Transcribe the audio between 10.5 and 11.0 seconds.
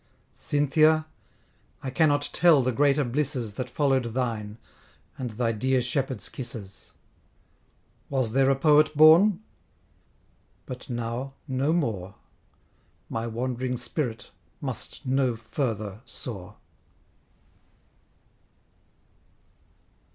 but